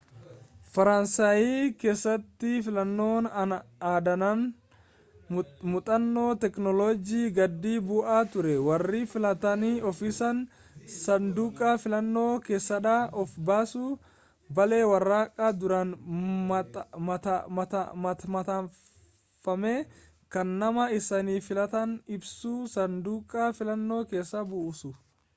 faransaayi 0.75 1.49
keessatti 1.81 2.51
filannoon 2.67 3.25
aadaadhaan 3.89 4.39
muuxannoo 5.73 6.23
teeknoolojii-gadi 6.45 7.73
bu'aa 7.91 8.21
ture 8.35 8.55
warri 8.69 9.01
filatan 9.11 9.67
ofiisaanii 9.91 10.89
saanduqaa 10.95 11.75
filannoo 11.83 12.31
keessaaddaan 12.49 13.13
of 13.25 13.37
baasu 13.51 13.83
baallee 14.61 14.81
waraqaa 14.93 15.51
duraan 15.65 15.93
maxxanfame 18.07 19.75
kan 20.37 20.57
nama 20.65 20.91
isaan 21.01 21.33
filatan 21.51 21.97
ibsu 22.17 22.55
saanduqa 22.77 23.51
filannoo 23.61 24.03
keessa 24.15 24.43
buusu 24.55 24.95